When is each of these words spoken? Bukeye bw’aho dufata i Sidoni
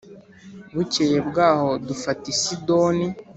Bukeye 0.75 1.17
bw’aho 1.27 1.69
dufata 1.87 2.25
i 2.35 2.35
Sidoni 2.41 3.07